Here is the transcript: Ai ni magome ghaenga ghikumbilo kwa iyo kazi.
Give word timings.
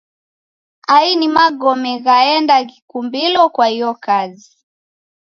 Ai 0.95 1.11
ni 1.19 1.27
magome 1.35 1.91
ghaenga 2.05 2.57
ghikumbilo 2.69 3.41
kwa 3.55 3.65
iyo 3.75 3.91
kazi. 4.05 4.49